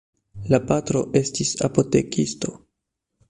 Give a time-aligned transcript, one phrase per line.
[0.53, 2.57] La patro estis apotekisto.